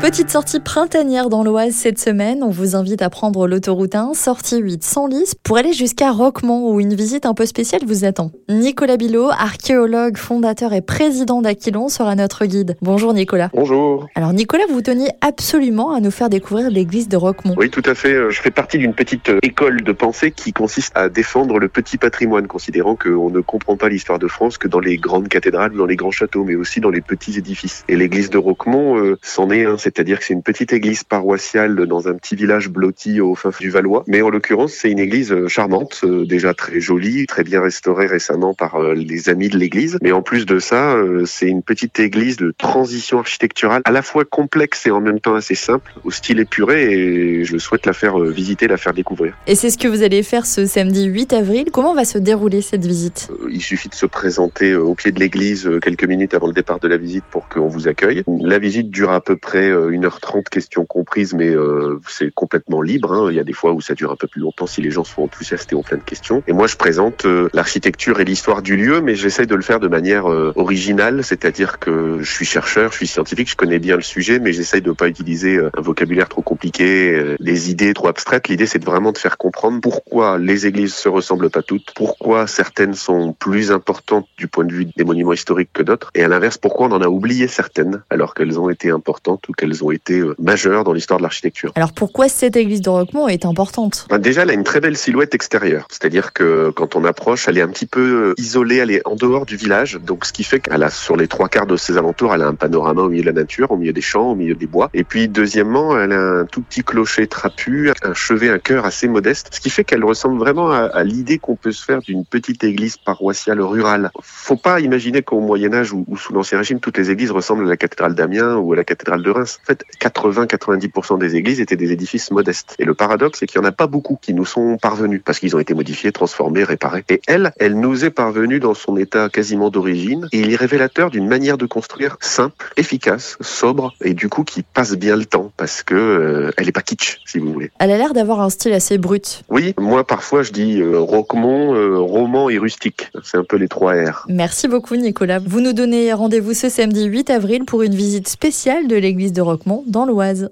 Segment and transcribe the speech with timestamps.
[0.00, 2.42] Petite sortie printanière dans l'Oise cette semaine.
[2.42, 6.70] On vous invite à prendre l'autoroute 1, sortie 8 sans lisse, pour aller jusqu'à Roquemont
[6.70, 8.30] où une visite un peu spéciale vous attend.
[8.48, 12.76] Nicolas Bilot, archéologue, fondateur et président d'Aquilon, sera notre guide.
[12.82, 13.48] Bonjour Nicolas.
[13.54, 14.06] Bonjour.
[14.14, 17.54] Alors Nicolas, vous teniez absolument à nous faire découvrir l'église de Roquemont.
[17.56, 18.12] Oui, tout à fait.
[18.12, 21.68] Euh, Je fais partie d'une petite euh, école de pensée qui consiste à défendre le
[21.68, 25.72] petit patrimoine, considérant qu'on ne comprend pas l'histoire de France que dans les grandes cathédrales,
[25.72, 27.82] dans les grands châteaux, mais aussi dans les petits édifices.
[27.88, 31.86] Et l'église de Roquemont euh, c'en est un, c'est-à-dire que c'est une petite église paroissiale
[31.86, 34.02] dans un petit village blotti au fin du Valois.
[34.08, 38.06] Mais en l'occurrence, c'est une église euh, charmante, euh, déjà très jolie, très bien restaurée
[38.06, 39.96] récemment par euh, les amis de l'église.
[40.02, 44.24] Mais en plus de ça, c'est une petite église de transition architecturale à la fois
[44.24, 46.92] complexe et en même temps assez simple, au style épuré.
[46.92, 49.34] Et je souhaite la faire visiter, la faire découvrir.
[49.46, 51.66] Et c'est ce que vous allez faire ce samedi 8 avril.
[51.72, 53.28] Comment va se dérouler cette visite?
[53.48, 56.88] Il suffit de se présenter au pied de l'église quelques minutes avant le départ de
[56.88, 58.24] la visite pour qu'on vous accueille.
[58.26, 63.12] La visite dure à peu près 1h30, questions comprises, mais euh, c'est complètement libre.
[63.12, 63.28] hein.
[63.30, 65.04] Il y a des fois où ça dure un peu plus longtemps si les gens
[65.04, 66.42] sont enthousiastes et ont plein de questions.
[66.46, 69.80] Et moi, je présente euh, l'architecture et l'histoire du lieu, mais j'essaie de le faire
[69.80, 73.96] de manière euh, originale, c'est-à-dire que je suis chercheur, je suis scientifique, je connais bien
[73.96, 77.94] le sujet, mais j'essaie de pas utiliser euh, un vocabulaire trop compliqué, euh, des idées
[77.94, 78.48] trop abstraites.
[78.48, 82.46] L'idée, c'est de vraiment de faire comprendre pourquoi les églises se ressemblent pas toutes, pourquoi
[82.46, 86.28] certaines sont plus importantes du point de vue des monuments historiques que d'autres, et à
[86.28, 89.90] l'inverse, pourquoi on en a oublié certaines alors qu'elles ont été importantes ou qu'elles ont
[89.90, 91.72] été euh, majeures dans l'histoire de l'architecture.
[91.74, 94.06] Alors pourquoi cette église de Roquemont est importante?
[94.10, 95.86] Ben, déjà, elle a une très belle silhouette extérieure.
[95.90, 99.16] C'est-à-dire que quand on approche, elle est un petit peu euh, isolée, elle est en
[99.16, 99.98] dehors du village.
[100.04, 102.46] Donc, ce qui fait qu'elle a, sur les trois quarts de ses alentours, elle a
[102.46, 104.90] un panorama au milieu de la nature, au milieu des champs, au milieu des bois.
[104.94, 109.08] Et puis, deuxièmement, elle a un tout petit clocher trapu, un chevet, un cœur assez
[109.08, 109.48] modeste.
[109.52, 112.64] Ce qui fait qu'elle ressemble vraiment à, à l'idée qu'on peut se faire d'une petite
[112.64, 114.10] église paroissiale rurale.
[114.22, 117.68] Faut pas imaginer qu'au Moyen-Âge ou, ou sous l'Ancien Régime, toutes les églises ressemblent à
[117.68, 119.55] la cathédrale d'Amiens ou à la cathédrale de Reims.
[119.62, 122.74] En fait, 80-90% des églises étaient des édifices modestes.
[122.78, 125.38] Et le paradoxe, c'est qu'il n'y en a pas beaucoup qui nous sont parvenus parce
[125.38, 127.04] qu'ils ont été modifiés, transformés, réparés.
[127.08, 131.10] Et elle, elle nous est parvenue dans son état quasiment d'origine et il est révélateur
[131.10, 135.52] d'une manière de construire simple, efficace, sobre et du coup qui passe bien le temps
[135.56, 137.70] parce que euh, elle est pas kitsch, si vous voulez.
[137.78, 139.42] Elle a l'air d'avoir un style assez brut.
[139.48, 143.10] Oui, moi parfois je dis euh, Roquemont, euh, roman et rustique.
[143.22, 144.26] C'est un peu les trois R.
[144.28, 145.38] Merci beaucoup Nicolas.
[145.38, 149.42] Vous nous donnez rendez-vous ce samedi 8 avril pour une visite spéciale de l'église de
[149.46, 150.50] Roquemont dans l'Oise.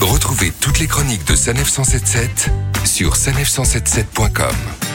[0.00, 2.50] Retrouvez toutes les chroniques de Sanef 177
[2.84, 4.91] sur sanef177.com.